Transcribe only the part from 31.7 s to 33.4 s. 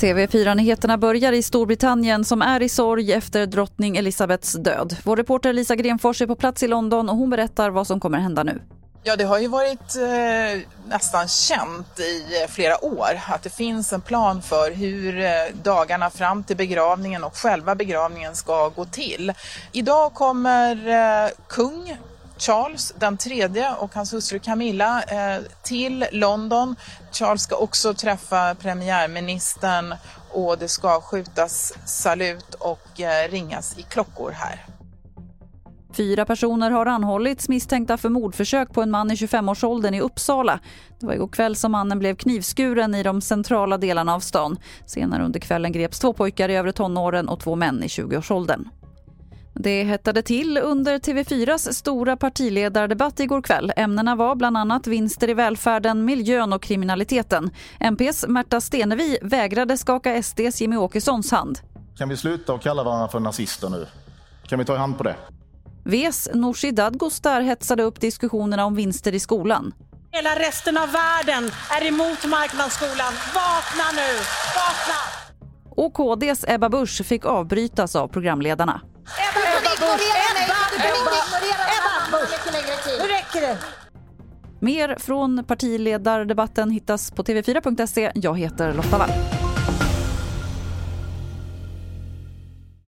salut och eh,